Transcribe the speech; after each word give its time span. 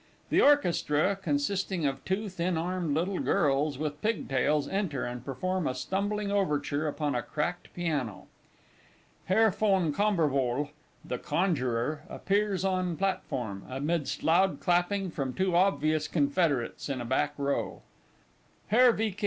[_The 0.31 0.43
Orchestra, 0.43 1.15
consisting 1.15 1.85
of 1.85 2.03
two 2.03 2.27
thin 2.27 2.57
armed 2.57 2.95
little 2.95 3.19
girls, 3.19 3.77
with 3.77 4.01
pigtails, 4.01 4.67
enter, 4.67 5.05
and 5.05 5.23
perform 5.23 5.67
a 5.67 5.75
stumbling 5.75 6.31
Overture 6.31 6.87
upon 6.87 7.13
a 7.13 7.21
cracked 7.21 7.71
piano._ 7.75 8.25
HERR 9.25 9.51
VON 9.51 9.93
KAMBERWOHL_, 9.93 10.71
the 11.05 11.19
Conjuror, 11.19 12.01
appears 12.09 12.65
on 12.65 12.97
platform, 12.97 13.63
amidst 13.69 14.23
loud 14.23 14.59
clapping 14.59 15.11
from 15.11 15.35
two 15.35 15.55
obvious 15.55 16.07
Confederates 16.07 16.89
in 16.89 16.99
a 16.99 17.05
back 17.05 17.37
row_. 17.37 17.81
HERR 18.71 18.93
V. 18.93 19.11
K. 19.11 19.17